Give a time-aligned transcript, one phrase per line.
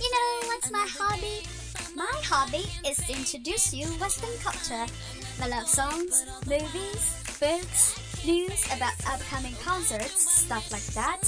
[0.00, 1.40] You know what's my hobby?
[1.96, 4.86] My hobby is to introduce you Western culture.
[5.40, 11.22] I love songs, movies, books, news about upcoming concerts, stuff like that.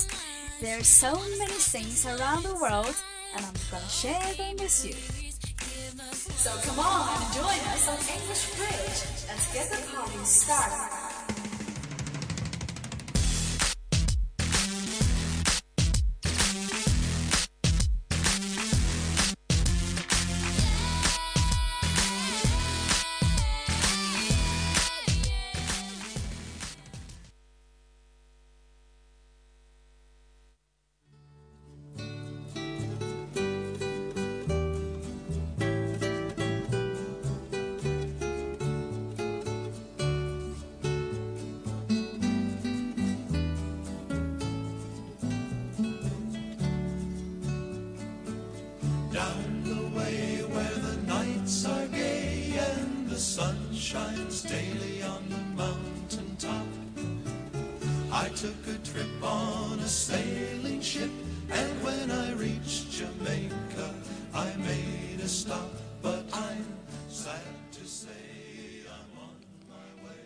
[0.60, 2.94] There are so many things around the world,
[3.34, 4.96] and I'm gonna share them with you.
[6.34, 9.00] So come on and join us on English Bridge.
[9.28, 11.05] Let's get the party started.
[53.86, 56.66] Shines daily on the mountain top.
[58.10, 61.10] I took a trip on a sailing ship,
[61.52, 63.94] and when I reached Jamaica,
[64.34, 65.70] I made a stop.
[66.02, 66.66] But I'm
[67.08, 68.10] sad to say
[68.90, 69.38] I'm on
[69.70, 70.18] my way.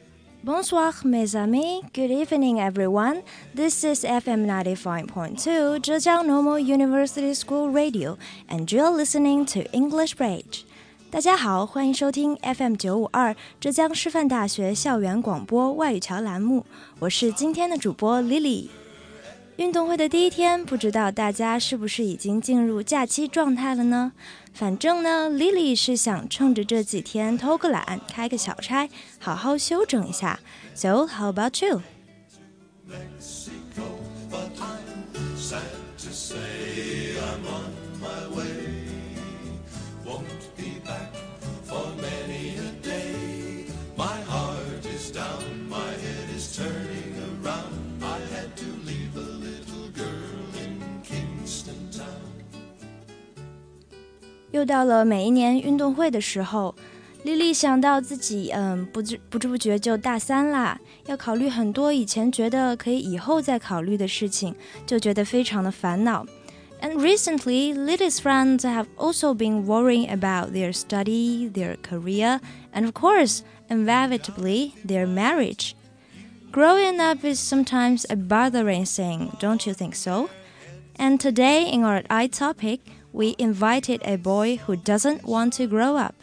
[0.42, 1.82] Bonsoir, mes amis.
[1.92, 3.22] Good evening, everyone.
[3.52, 8.16] This is FM 95.2 Zhejiang Normal University School Radio,
[8.48, 10.64] and you're listening to English Bridge.
[11.10, 16.64] 大家好，欢迎收听 FM 九五二浙江师范大学校园广播外语桥栏目，
[17.00, 18.68] 我是今天的主播 Lily。
[19.56, 24.12] 运动会的第一天，不知道大家是不是已经进入假期状态了呢？
[24.54, 28.88] 反正呢，Lily 是想趁着这几天偷个懒，开个小差，
[29.18, 30.38] 好好休整一下。
[30.76, 31.82] So how about you？
[54.59, 56.73] 又到了每一年运动会的时候，
[57.23, 64.53] 丽丽想到自己，嗯，不知不知不觉就大三啦，要考虑很多以前觉得可以以后再考虑的事情，
[64.85, 66.25] 就觉得非常的烦恼。
[66.81, 72.39] And recently, Lily's friends have also been worrying about their study, their career,
[72.73, 75.71] and of course, inevitably, their marriage.
[76.51, 80.29] Growing up is sometimes a bothering thing, don't you think so?
[80.97, 82.81] And today, in our I topic,
[83.11, 86.13] we invited a boy who doesn't want to grow up.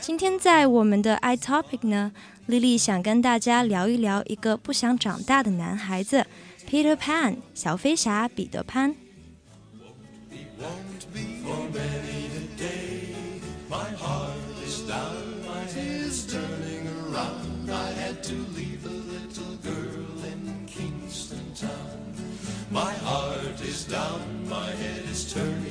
[0.00, 2.12] 今天在我们的 I topic 呢，
[2.46, 6.26] 丽丽想跟大家聊一聊一个不想长大的男孩子
[6.68, 8.94] Peter Pan 小飞侠彼得潘。
[10.60, 13.14] Won't be for many a day.
[13.68, 14.82] My heart is
[23.86, 25.65] down, my head is turning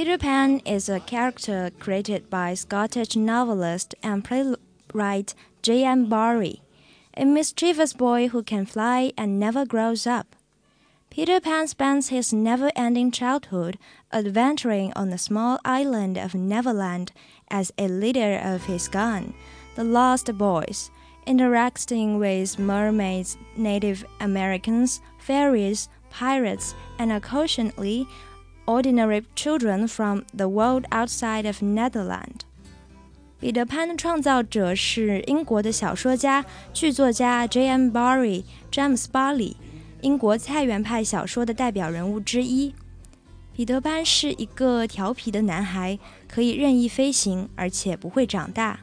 [0.00, 6.08] Peter Pan is a character created by Scottish novelist and playwright J.M.
[6.08, 6.62] Barrie,
[7.18, 10.34] a mischievous boy who can fly and never grows up.
[11.10, 13.78] Peter Pan spends his never ending childhood
[14.10, 17.12] adventuring on the small island of Neverland
[17.50, 19.34] as a leader of his gang,
[19.74, 20.90] the Lost Boys,
[21.26, 28.08] interacting with mermaids, Native Americans, fairies, pirates, and occasionally
[28.70, 32.42] ordinary children from the world outside of Netherland.
[33.40, 37.90] 彼得潘的创造者是英国的小说家、剧作家 J.M.
[37.90, 39.56] Barrie 詹姆斯·巴里，
[40.02, 42.74] 英国菜园派小说的代表人物之一。
[43.52, 45.98] 彼得潘是一个调皮的男孩，
[46.28, 48.80] 可以任意飞行，而且不会长大。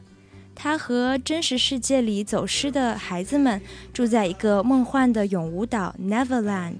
[0.56, 3.62] 他和真实世界里走失的孩子们
[3.94, 6.80] 住在一个梦幻的永无岛 Neverland，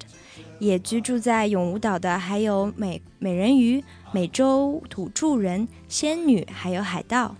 [0.59, 7.35] 也居住在永无岛的还有美美人鱼、美洲土着人、仙女，还有海盗。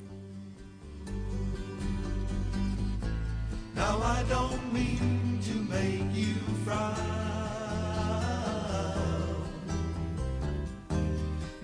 [3.75, 6.95] Now I don't mean to make you frown.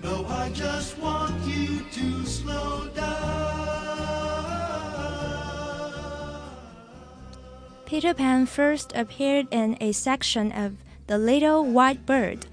[0.01, 3.39] No, I just want you to slow down.
[7.85, 10.73] Peter Pan first appeared in a section of
[11.06, 12.46] the Little White Bird,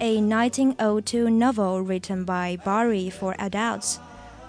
[0.00, 3.98] a 1902 novel written by Barrie for adults.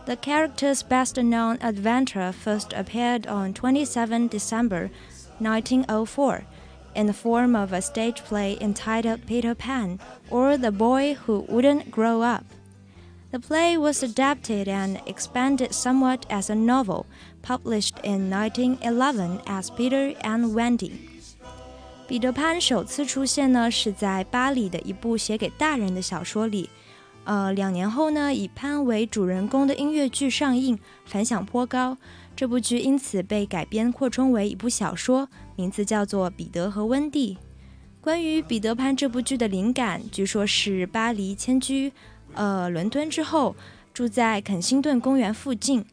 [0.05, 4.91] The character's best known adventure first appeared on 27 December
[5.39, 6.45] 1904
[6.93, 9.99] in the form of a stage play entitled Peter Pan,
[10.29, 12.45] or The Boy Who Wouldn't Grow Up.
[13.31, 17.07] The play was adapted and expanded somewhat as a novel,
[17.41, 21.16] published in 1911 as Peter and Wendy.
[22.07, 26.69] 彼得潘首次出现呢，是在巴黎的一部写给大人的小说里。
[27.25, 31.97] 呃，两年后呢，以潘为主人公的音乐剧上映，反响颇高。
[32.33, 35.27] 这部剧因此被改编扩充为一部小说，
[35.57, 37.35] 名字叫做《彼得和温蒂》。
[37.99, 41.91] 关于彼得潘这部剧的灵感，据说是巴黎迁居
[42.33, 43.53] 呃伦敦之后，
[43.93, 45.83] 住在肯辛顿公园附近。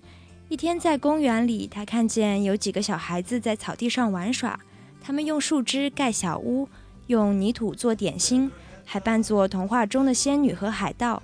[0.49, 4.61] 一天在公园里，他看见有几个小孩子在草地上玩耍，
[5.05, 6.69] 他们用树枝盖小屋，
[7.09, 8.51] 用泥土做点心。
[8.87, 11.23] 还扮作童话中的仙女和海盗。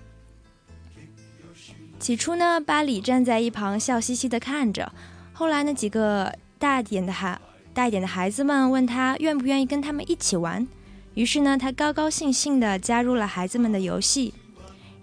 [1.98, 4.90] 起初呢，巴里站在一旁笑嘻嘻地看着。
[5.34, 7.38] 后来呢，几个大点的孩
[7.74, 10.66] 大一点的孩子们问他愿不愿意跟他们一起玩。
[11.12, 14.32] 于是呢，他高高兴兴地加入了孩子们的游戏，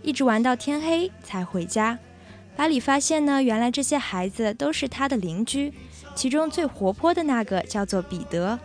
[0.01, 1.99] 一直玩到天黑才回家。
[2.55, 5.71] 巴里发现呢，原来这些孩子都是他的邻居，
[6.15, 8.59] 其中最活泼的那个叫做彼得。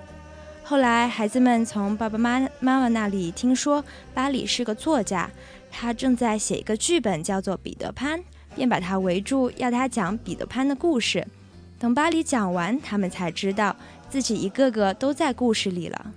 [0.72, 3.84] 后来，孩子们从爸爸妈妈妈那里听说
[4.14, 5.30] 巴里是个作家，
[5.70, 8.19] 他正在写一个剧本，叫做《彼得潘》，
[8.54, 11.28] 便把他围住，要他讲彼得潘的故事。
[11.78, 13.76] 等巴里讲完，他们才知道
[14.08, 16.10] 自己一个个都在故事里了。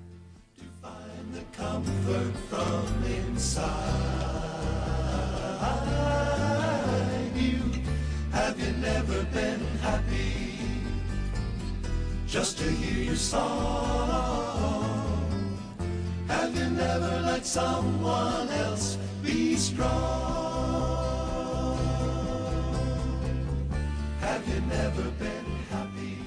[16.27, 19.85] Have you never let someone else be strong?
[24.21, 26.17] Have you never been happy?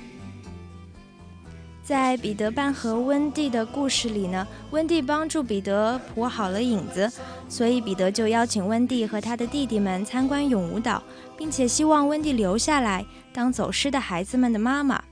[1.82, 7.10] 在彼得半和温蒂的故事里呢，温蒂帮助彼得铺好了影子，
[7.48, 11.02] 所以彼得就邀请温蒂和他的弟弟们参观永舞岛，
[11.36, 15.02] 并且希望温蒂留下来当走失的孩子们的妈妈。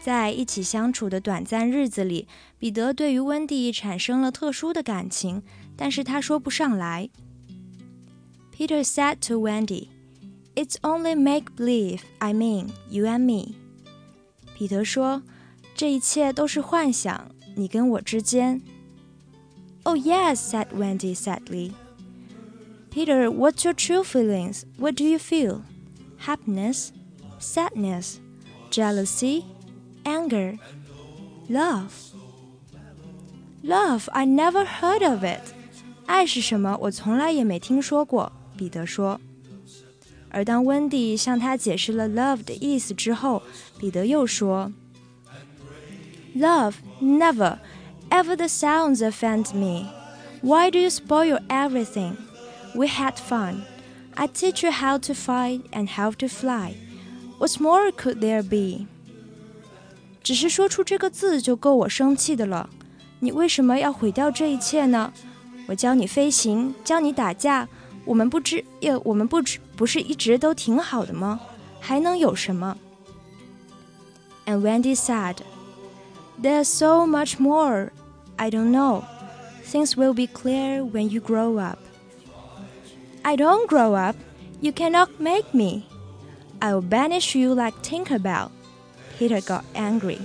[0.00, 2.26] 在一起相处的短暂日子里，
[2.61, 5.43] 彼得对于温蒂产生了特殊的感情，
[5.75, 7.09] 但是他说不上来。
[8.51, 9.89] Peter said to Wendy,
[10.55, 12.01] "It's only make believe.
[12.17, 13.53] I mean, you and me."
[14.57, 15.21] 彼得说：“
[15.75, 18.61] 这一切都是幻想，你跟我之间。”
[19.83, 21.73] Oh yes, said Wendy sadly.
[22.89, 24.63] Peter, what's your true feelings?
[24.77, 25.61] What do you feel?
[26.25, 26.89] Happiness,
[27.39, 28.15] sadness,
[28.71, 29.43] jealousy,
[30.03, 30.57] anger,
[31.47, 31.91] love.
[33.63, 35.41] Love, I never heard of it.
[36.05, 36.77] 爱是什么？
[36.81, 38.31] 我从来也没听说过。
[38.55, 39.19] 彼得说。
[40.29, 43.41] 而当温蒂向他解释了 love 的意思之后，
[43.79, 44.71] 彼得又说：“
[46.35, 47.57] Love never,
[48.09, 49.89] ever the sounds offend me.
[50.41, 52.15] Why do you spoil everything?
[52.75, 53.61] We had fun.
[54.15, 56.73] I teach you how to fight and how to fly.
[57.39, 58.85] What more could there be?”
[60.21, 62.69] 只是说出这个字就够我生气的了，
[63.21, 65.11] 你为什么要毁掉这一切呢？
[65.67, 67.67] 我教你飞行，教你打架，
[68.05, 71.39] 我们不知，呃，我们不知不是一直都挺好的吗？
[71.79, 72.77] 还能有什么？
[74.45, 75.37] And Wendy said,
[76.41, 77.89] "There's so much more.
[78.37, 79.03] I don't know.
[79.65, 81.79] Things will be clear when you grow up."
[83.23, 84.15] I don't grow up.
[84.61, 85.83] You cannot make me.
[86.61, 88.49] I'll banish you like Tinkerbell.
[89.19, 90.19] Peter got angry.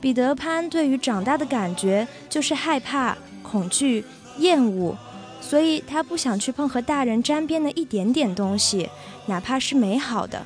[0.00, 4.04] 彼得潘对于长大的感觉就是害怕、恐惧、
[4.38, 4.96] 厌恶，
[5.40, 8.88] 所以他不想去碰和大人沾边的一点点东西，
[9.26, 10.44] 哪怕是美好的。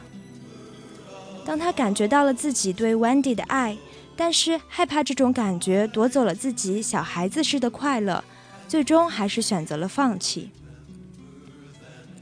[1.44, 3.78] 当他感觉到了自己对 Wendy 的爱，
[4.16, 8.24] 但是害怕这种感觉夺走了自己小孩子似的快乐，
[8.66, 10.50] 最终还是选择了放弃。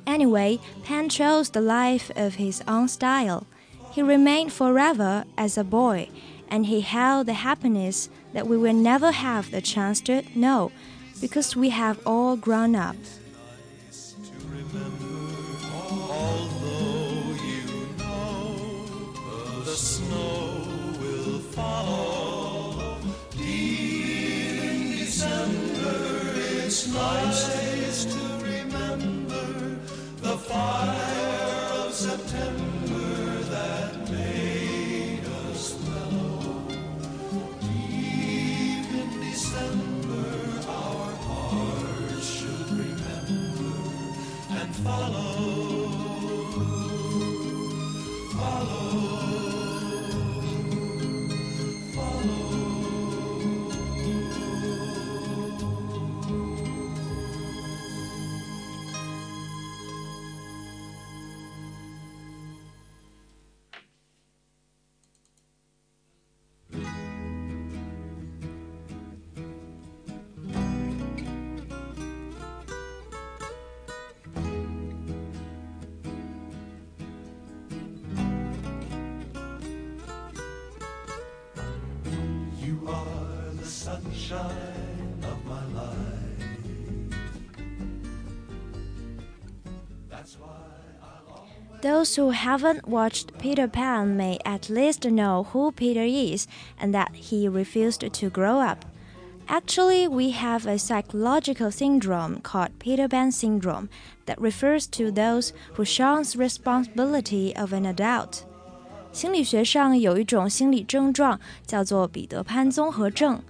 [0.04, 3.44] Anyway, Pan chose the life of his own style.
[3.94, 6.08] He remained forever as a boy,
[6.49, 10.71] and he held the happiness that we will never have the chance to know
[11.21, 12.95] because we have all grown up.
[26.91, 27.68] nice
[91.81, 96.45] Those who haven't watched Peter Pan may at least know who Peter is
[96.77, 98.83] and that he refused to grow up.
[99.47, 103.89] Actually, we have a psychological syndrome called Peter Pan syndrome
[104.25, 108.45] that refers to those who shuns responsibility of an adult.
[109.11, 113.41] 心理学上有一种心理症状叫做彼得潘综合症。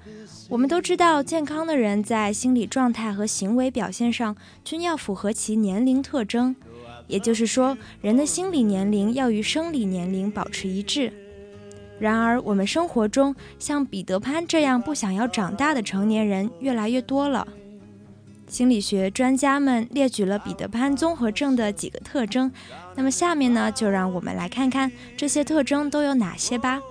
[0.50, 6.56] 我们都知道，健康的人在心理状态和行为表现上均要符合其年龄特征，
[7.08, 11.14] 也就是说，人的心理年龄要与生理年龄保持一致。
[12.00, 17.46] 然而，我们生活中像彼得潘这样不想要长大的成年人越来越多了。
[18.50, 22.52] 心理学专家们列举了彼得潘综合症的几个特征，
[22.96, 26.82] 那么下面呢，就让我们来看看这些特征都有哪些吧。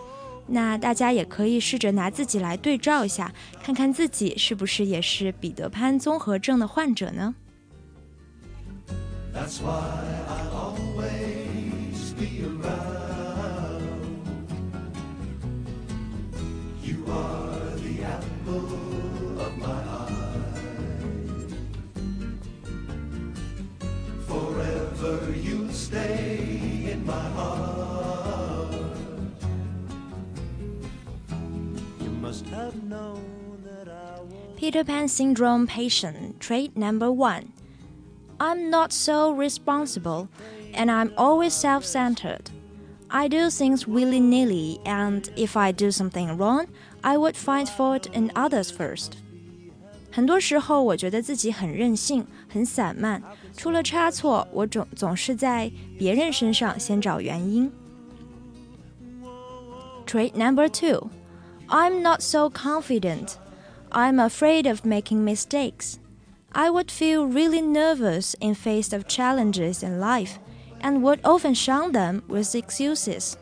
[0.47, 7.35] 那大家也可以试着拿自己来对照一下，看看自己是不是也是彼得潘综合症的患者呢
[9.35, 10.48] That's why
[25.88, 28.74] stay in my heart.
[32.02, 34.58] You must have known that I was.
[34.58, 37.52] Peter Pan syndrome patient trait number one
[38.40, 40.28] I'm not so responsible,
[40.74, 42.50] and I'm always self centered.
[43.10, 46.68] I do things willy nilly, and if I do something wrong,
[47.04, 49.18] I would find fault in others first.
[50.12, 53.22] 很多时候，我觉得自己很任性、 很散漫，
[53.56, 57.72] 出了差错，我总总是在别人身上先找原因。
[60.06, 61.10] Trait number two
[61.68, 63.36] I'm not so confident.
[63.90, 65.96] I'm afraid of making mistakes.
[66.52, 70.34] I would feel really nervous in face of challenges in life
[70.82, 73.34] and would often shun them with excuses.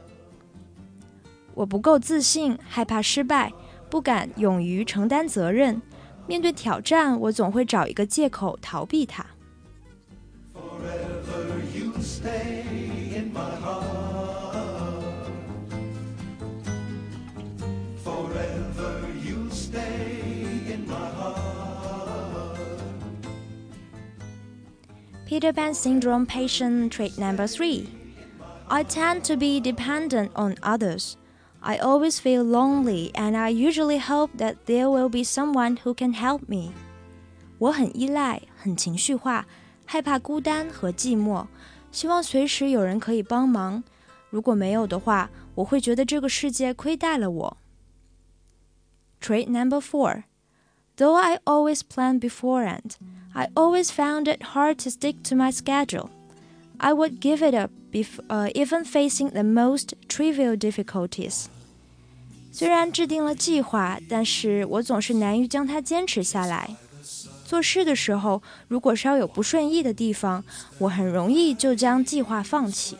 [1.53, 3.51] 我不够自信，害怕失败，
[3.89, 5.81] 不敢勇于承担责任。
[6.27, 9.25] 面对挑战，我总会找一个借口逃避它。
[10.53, 12.63] Forever you'll stay
[13.15, 15.03] in my heart.
[18.03, 22.57] Forever you'll stay in my heart.
[25.27, 27.87] Peter Pan syndrome patient trait number three.
[28.67, 31.17] I tend to be dependent on others.
[31.65, 36.13] I always feel lonely and I usually hope that there will be someone who can
[36.13, 36.71] help me.
[37.59, 39.45] 我很依赖，很情绪化，
[39.85, 41.45] 害怕孤单和寂寞，
[41.91, 43.83] 希望随时有人可以帮忙。
[44.31, 47.57] 如果没有的话，我会觉得这个世界亏待了我。
[49.21, 50.23] Trait number four.
[50.97, 52.95] Though I always plan beforehand,
[53.33, 56.09] I always found it hard to stick to my schedule.
[56.77, 61.49] I would give it up, bef- uh, even facing the most trivial difficulties.
[62.58, 66.74] 虽然制定了计划，但是我总是难于将它坚持下来。
[67.44, 70.42] 做事的时候，如果稍有不顺意的地方，
[70.78, 72.96] 我很容易就将计划放弃。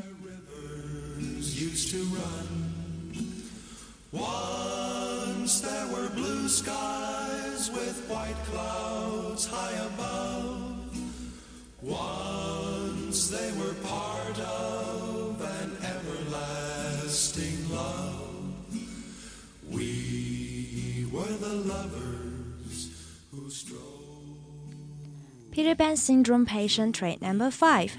[25.56, 27.98] Peter Pan syndrome patient trait number five.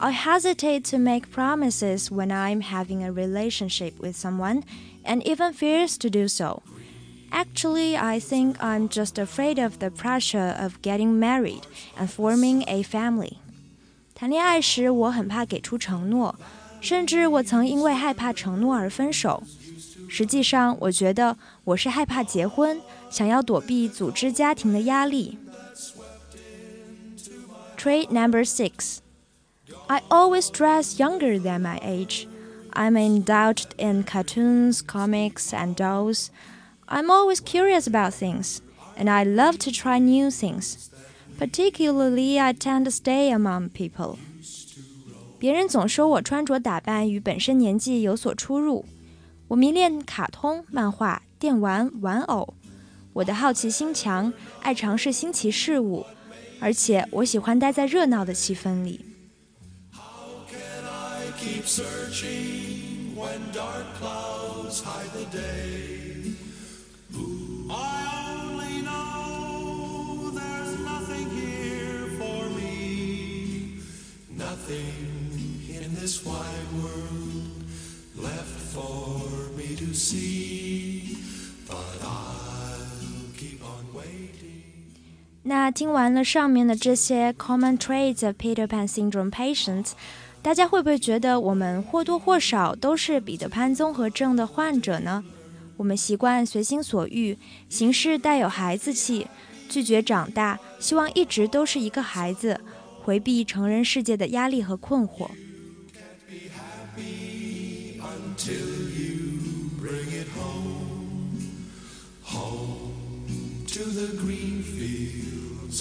[0.00, 4.64] I hesitate to make promises when I'm having a relationship with someone
[5.04, 6.62] and even fears to do so.
[7.30, 11.62] Actually, I think I'm just afraid of the pressure of getting married
[11.96, 13.38] and forming a family.
[14.14, 16.34] 谈恋爱时，我很怕给出承诺，
[16.80, 19.42] 甚至我曾因为害怕承诺而分手。
[20.08, 25.38] 实际上，我觉得我是害怕结婚，想要躲避组织家庭的压力。
[27.76, 29.02] Trait number six.
[29.88, 32.28] I always dress younger than my age.
[32.74, 36.30] I'm indulged in cartoons, comics, and dolls.
[36.86, 38.60] I'm always curious about things,
[38.96, 40.90] and I love to try new things.
[41.38, 44.16] Particularly, I tend to stay among people.
[45.38, 48.84] 别人总说我穿着打扮与本身年纪有所出入。
[49.48, 52.54] 我迷恋卡通、漫画、电玩、玩偶。
[53.12, 54.32] 我的好奇心强，
[54.62, 56.06] 爱尝试新奇事物，
[56.59, 59.05] 而且，我喜欢待在热闹的气氛里。
[85.47, 89.91] 那听完了上面的这些 common traits of Peter Pan syndrome patients，
[90.41, 95.23] 大家会不会觉得我们或多或少都是彼得潘综合症的患者呢？
[95.77, 97.37] 我们习惯随心所欲，
[97.69, 99.27] 行事带有孩子气，
[99.69, 102.59] 拒绝长大，希望一直都是一个孩子，
[103.01, 105.29] 回避成人世界的压力和困惑。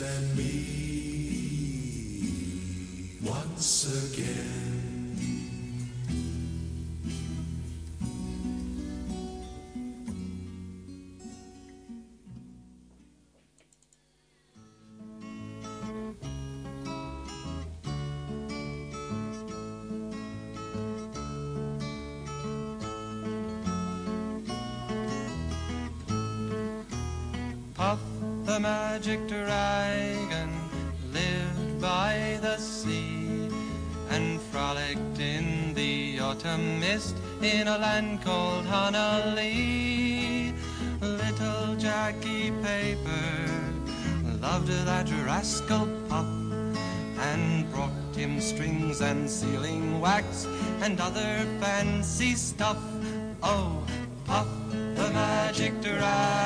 [0.00, 0.66] And me
[3.22, 4.65] once again.
[28.46, 30.50] The magic dragon
[31.12, 33.50] lived by the sea
[34.08, 40.54] and frolicked in the autumn mist in a land called Honah Lee.
[41.00, 43.50] Little Jackie Paper
[44.40, 46.28] loved that rascal Puff
[47.18, 50.46] and brought him strings and sealing wax
[50.82, 52.78] and other fancy stuff.
[53.42, 53.82] Oh,
[54.24, 56.45] Puff the magic dragon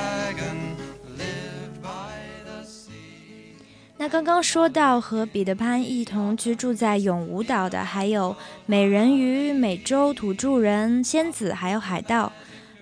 [4.00, 8.34] 那刚刚说到和彼得潘一同居住在永无岛的，还有
[8.64, 12.32] 美人鱼、美洲土著人、仙子，还有海盗。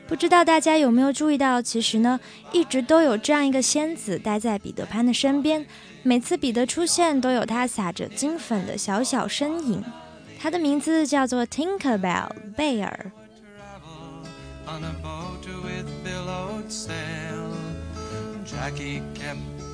[0.07, 2.21] 不知道大家有没有注意到，其实呢，
[2.53, 5.67] 一直都有这样一个仙子待在彼得潘的身边，
[6.05, 9.83] 每次彼得出现，都有他撒着金粉的小小身影。
[10.39, 13.11] 他的名字叫做 Tinkerbell 贝尔。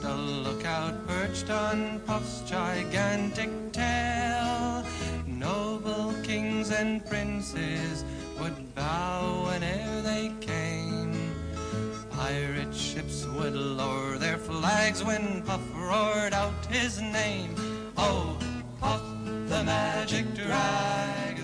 [0.04, 4.84] A lookout perched on Puff's gigantic tail.
[5.26, 8.04] Noble kings and princes
[8.38, 11.34] would bow whene'er they came.
[12.10, 17.54] Pirate ships would lower their flags when Puff roared out his name.
[17.96, 18.38] Oh,
[18.80, 19.02] Puff
[19.46, 21.43] the magic dragon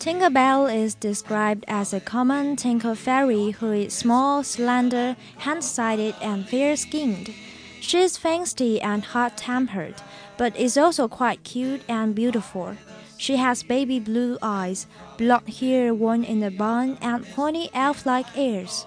[0.00, 7.34] Tinkerbell is described as a common tinker fairy who is small, slender, hand-sided, and fair-skinned.
[7.82, 9.96] She is feisty and hot-tempered,
[10.38, 12.76] but is also quite cute and beautiful.
[13.18, 14.86] She has baby blue eyes,
[15.18, 18.86] blonde hair worn in a bun, and pointy elf-like ears.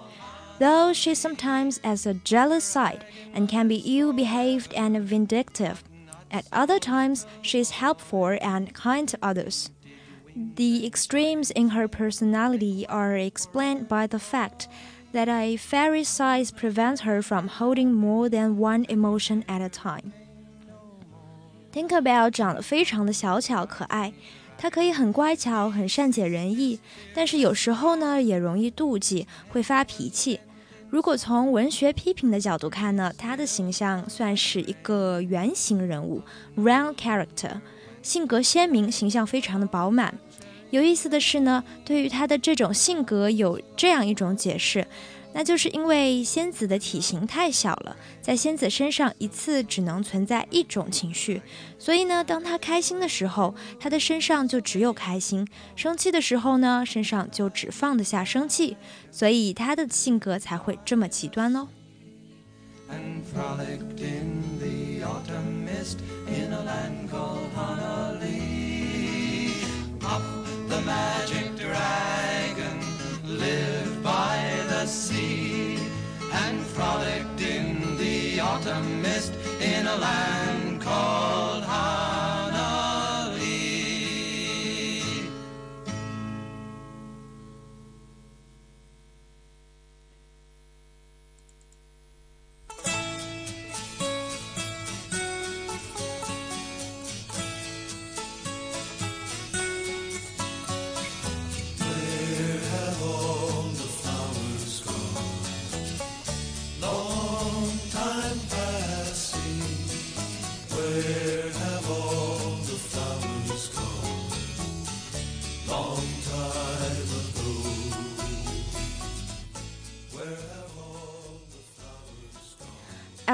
[0.58, 5.84] Though she sometimes has a jealous side and can be ill-behaved and vindictive,
[6.32, 9.70] at other times she is helpful and kind to others.
[10.55, 14.67] The extremes in her personality are explained by the fact
[15.11, 20.11] that a fairy size prevents her from holding more than one emotion at a time.
[21.73, 24.13] Tinkerbell 长得非常的小巧可爱，
[24.57, 26.79] 她可以很乖巧，很善解人意，
[27.13, 30.39] 但是有时候呢也容易妒忌，会发脾气。
[30.89, 36.21] 如果从文学批评的角度看呢，她的形象算是一个圆形人物
[36.57, 37.61] （round character）。
[38.04, 40.14] 性格鲜明，形象非常的饱满。
[40.70, 44.86] 有意思的是呢，对于她的这种性格有这样一种解释，
[45.32, 51.40] 那就是因为仙子的体型太小了，在仙子身上一次只能存在一种情绪，
[51.78, 58.76] 所以呢，当她开心的时候，她的身上就只有开心；生气的时候呢，身上就只放得下生气，
[59.10, 61.68] 所以她的性格才会这么极端哦。
[62.94, 69.52] And frolicked in the autumn mist in a land called Honah Lee.
[69.98, 70.22] Puff
[70.68, 72.78] the magic dragon
[73.26, 75.76] lived by the sea
[76.32, 82.13] and frolicked in the autumn mist in a land called Honah Lee.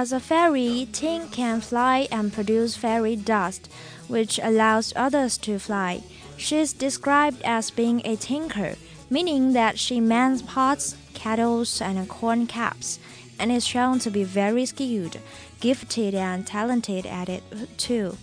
[0.01, 3.69] As a fairy, Tink can fly and produce fairy dust,
[4.09, 6.01] which allows others to fly.
[6.39, 8.77] She is described as being a tinker,
[9.11, 12.99] meaning that she mends pots, kettles, and corn caps,
[13.39, 15.19] and is shown to be very skilled,
[15.61, 17.43] gifted, and talented at it
[17.77, 18.17] too.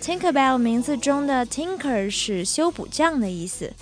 [0.00, 3.72] Tinkerbell 名字中的 tinker 是修补匠的意思。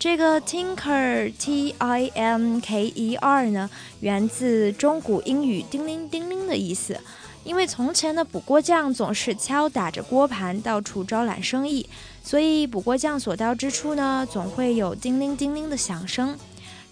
[0.00, 3.68] 这个 tinker t i m k e r 呢，
[4.00, 6.98] 源自中古英语“叮铃叮铃”的意思。
[7.44, 11.86] 因为从前的补锅匠总是敲打着锅盘，到处招揽生意，
[12.24, 16.34] 所以补锅匠所到之处呢，总会有叮铃叮铃的响声。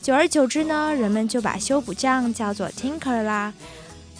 [0.03, 3.55] 久而久之呢，人们就把修补匠叫做 tinker 啦。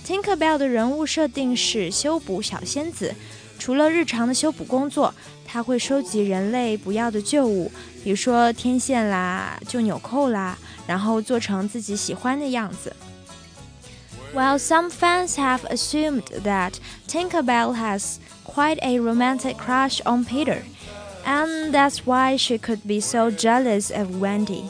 [0.07, 3.15] Tinkerbell 的人物设定是修补小仙子。
[3.59, 5.13] 除了日常的修补工作，
[5.48, 7.72] 他会收集人类不要的旧物，
[8.04, 12.96] 比如说天线啦、旧纽扣啦，然后做成自己喜欢的样子。
[14.34, 16.74] While some fans have assumed that
[17.08, 20.64] Tinkerbell has quite a romantic crush on Peter,
[21.24, 24.64] and that's why she could be so jealous of Wendy.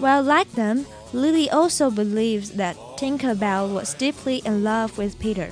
[0.00, 5.50] Well, like them, Lily also believes that Tinkerbell was deeply in love with Peter.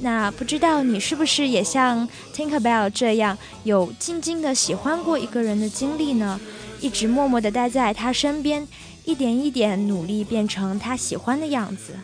[0.00, 6.40] 那不知道你是不是也像 Tinkerbell 这样有静静的喜欢过一个人的经历呢？
[6.80, 8.66] 一直默默的待在他身边，
[9.04, 11.94] 一点一点努力变成他喜欢的样子。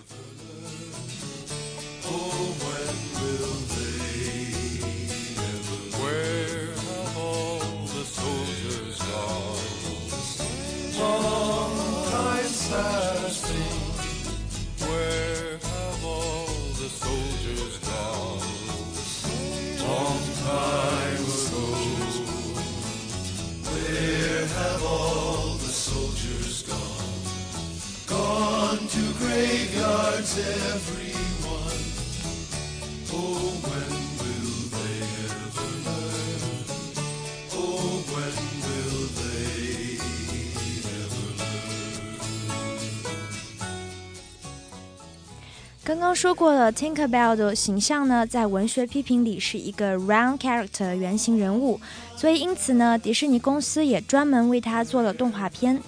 [45.94, 51.80] 刚刚说过了，Tinkerbell 的形象呢，在文学批评里是一个 round character 圆形人物，
[52.16, 55.80] 所以因此呢，迪士尼公司也专门为他做了动画片。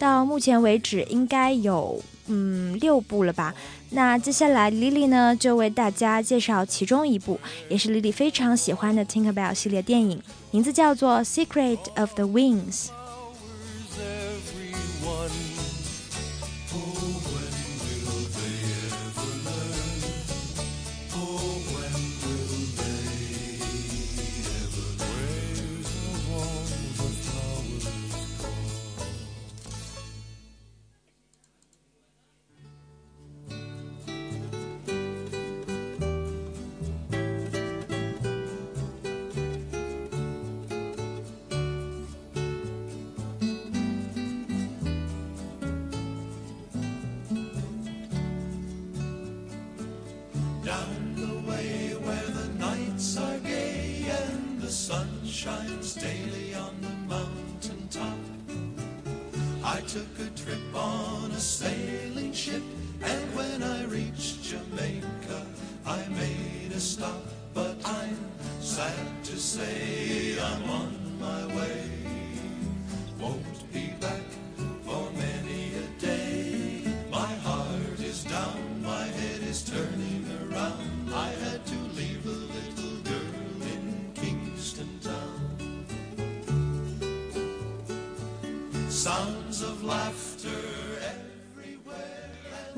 [0.00, 3.54] 到目前为止，应该有嗯六部了吧？
[3.90, 10.20] 那接下来，Lily 呢就为大家介绍其中一部，也是 Lily 非常喜欢的 Tinkerbell 系列电影，
[10.50, 12.86] 名字叫做《Secret of the Wings》。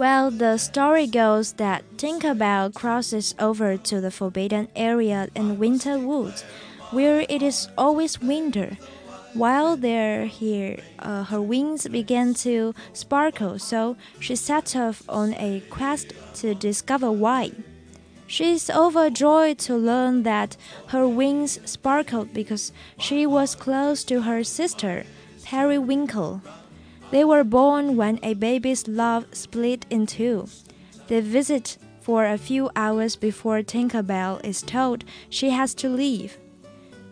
[0.04, 6.44] Well, the story goes that Tinkerbell crosses over to the forbidden area in Winter Woods,
[6.90, 8.76] where it is always winter.
[9.32, 15.62] While they're here, uh, her wings began to sparkle, so she set off on a
[15.70, 17.52] quest to discover why.
[18.26, 24.44] She is overjoyed to learn that her wings sparkled because she was close to her
[24.44, 25.06] sister,
[25.44, 26.42] Periwinkle.
[27.14, 30.48] They were born when a baby's love split in two.
[31.06, 36.38] They visit for a few hours before Tinkerbell is told she has to leave.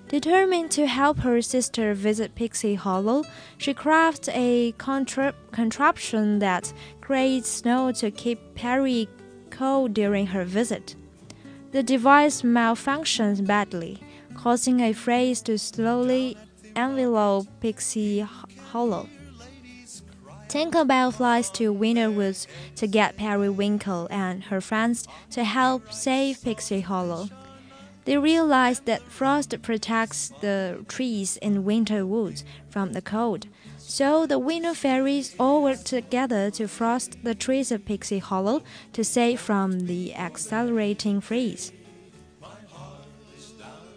[0.09, 3.23] Determined to help her sister visit Pixie Hollow,
[3.59, 9.09] she crafts a contra contraption that creates snow to keep Perry
[9.51, 10.97] cold during her visit.
[11.71, 14.03] The device malfunctions badly,
[14.35, 16.37] causing a freeze to slowly
[16.75, 18.27] envelope Pixie
[18.73, 19.07] Hollow.
[20.53, 26.83] Tinkerbell flies to Winter Woods to get Periwinkle and her friends to help save Pixie
[26.83, 27.31] Hollow.
[28.05, 33.47] They realize that frost protects the trees in winter woods from the cold.
[33.79, 38.63] So the winter fairies all work together to frost the trees of Pixie Hollow
[38.93, 41.73] to save from the accelerating freeze.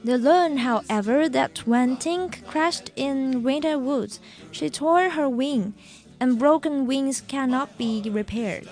[0.06, 5.74] They learn, however, that when Tink crashed in winter woods, she tore her wing,
[6.20, 8.68] and broken wings cannot be repaired.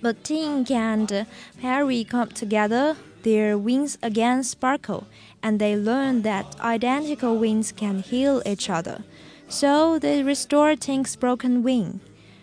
[0.00, 1.26] But Tink and
[1.62, 5.06] Harry come together, their wings again sparkle,
[5.42, 9.02] and they learn that identical wings can heal each other.
[9.48, 12.00] So they restore Tink's broken wing.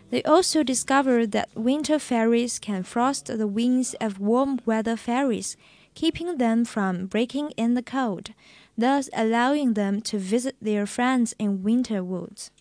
[0.09, 5.55] They also discover that winter fairies can frost the wings of warm weather fairies,
[5.93, 8.31] keeping them from breaking in the cold,
[8.77, 12.51] thus allowing them to visit their friends in winter woods.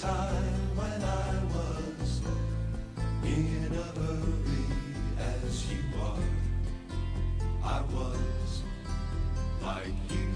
[0.00, 2.20] Time when I was
[3.24, 4.66] in a hurry
[5.18, 6.28] as you are.
[7.64, 8.62] I was
[9.60, 10.28] like you.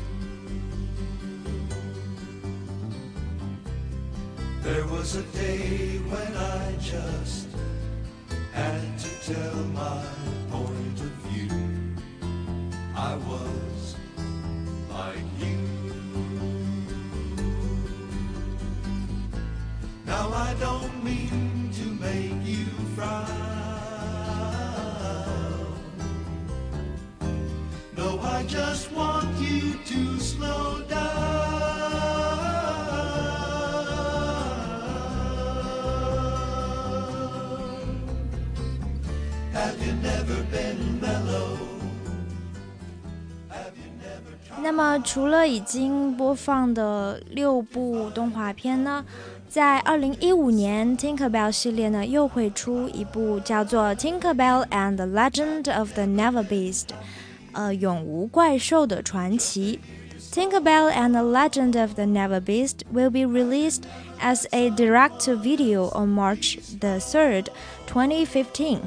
[4.63, 7.47] There was a day when I just
[8.53, 10.05] had to tell my
[10.51, 11.95] point of view.
[12.97, 13.97] I was
[14.91, 15.62] like you.
[20.13, 23.25] Now I don't mean to make you frown.
[27.97, 31.01] No, I just want you to slow down.
[39.55, 41.57] Have you never been mellow?
[43.49, 44.61] Have you never tried?
[44.63, 49.05] 那么，除了已经播放的六部动画片呢，
[49.52, 56.88] 在二零一五年，Tinkerbell 系列呢又会出一部叫做《Tinkerbell and the Legend of the Never Beast》，
[57.54, 59.80] 呃，永无怪兽的传奇。
[60.32, 63.84] Tinkerbell and the Legend of the Never Beast will be released
[64.20, 67.48] as a direct-to-video on March the 3rd,
[67.88, 68.82] 2015.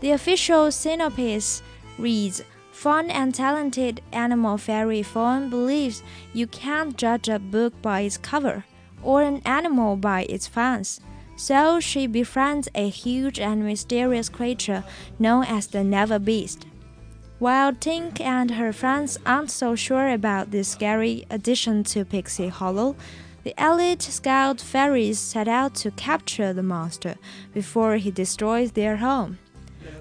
[0.00, 1.60] The official synopsis
[1.98, 2.42] reads
[2.72, 8.64] Fun and talented animal fairy Fawn believes you can't judge a book by its cover
[9.03, 10.99] or an animal by its fans.
[11.35, 14.83] So she befriends a huge and mysterious creature
[15.17, 16.65] known as the Never Beast.
[17.39, 22.97] While Tink and her friends aren't so sure about this scary addition to Pixie Hollow,
[23.45, 27.15] the elite scout fairies set out to capture the monster
[27.53, 29.39] before he destroys their home.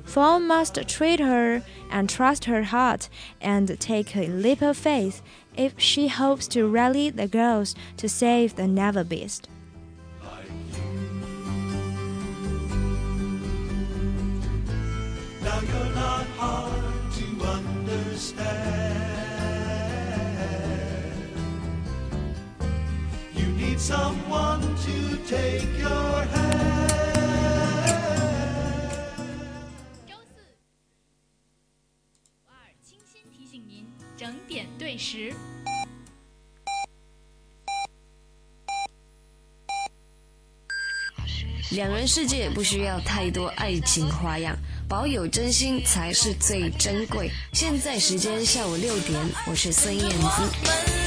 [0.04, 3.08] Fawn must treat her and trust her heart
[3.40, 5.22] and take a leap of faith
[5.58, 9.48] if she hopes to rally the girls to save the Never Beast.
[23.80, 26.87] Someone to take your hand.
[34.88, 35.34] 对时。
[41.72, 44.56] 两人世界不需要太多爱情花样，
[44.88, 47.30] 保有真心才是最珍贵。
[47.52, 50.97] 现在时间下午六点，我是孙燕姿。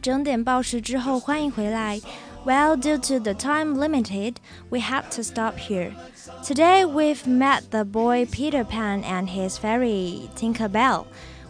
[0.00, 2.00] 整点报时之后，欢迎回来。
[2.46, 4.36] Well, due to the time limited,
[4.70, 5.92] we have to stop here.
[6.44, 11.06] Today we've met the boy Peter Pan and his fairy Tinker Bell.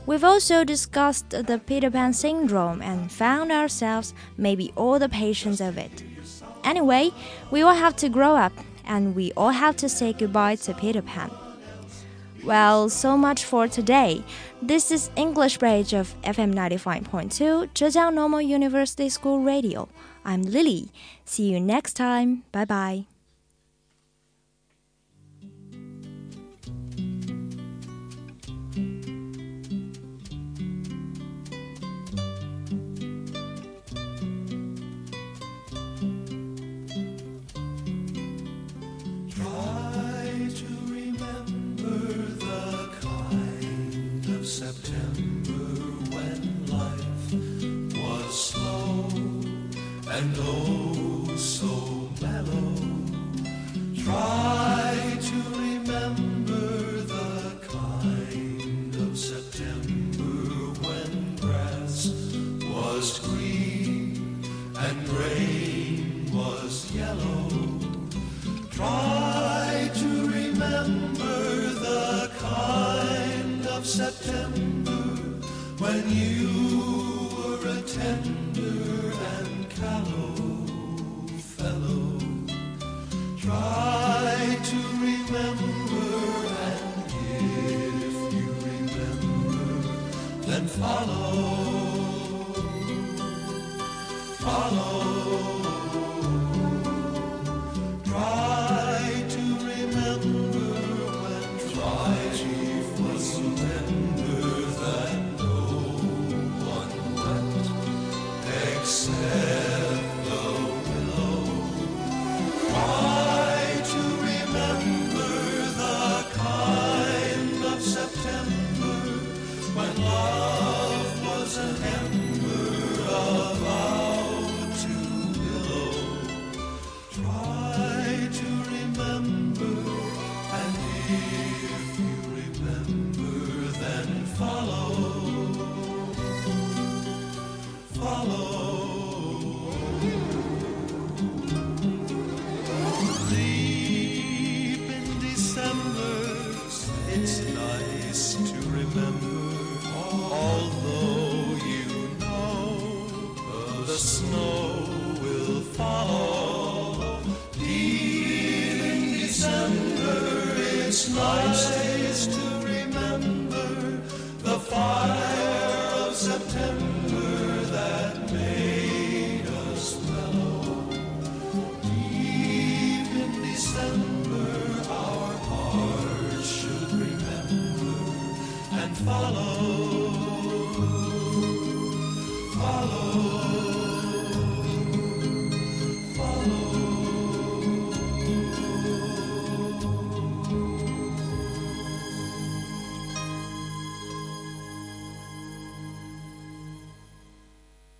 [0.06, 5.76] We've also discussed the Peter Pan syndrome and found ourselves maybe all the patients of
[5.76, 6.02] it.
[6.64, 7.10] Anyway,
[7.50, 8.52] we all have to grow up
[8.86, 11.30] and we all have to say goodbye to Peter Pan.
[12.43, 14.23] Well, so much for today.
[14.61, 19.89] This is English Bridge of FM 95.2, Zhejiang Normal University School Radio.
[20.25, 20.89] I'm Lily.
[21.23, 22.43] See you next time.
[22.51, 23.10] Bye bye.
[50.13, 52.75] and oh so mellow.
[53.95, 54.50] Try